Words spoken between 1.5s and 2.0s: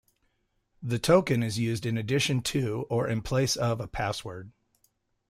used in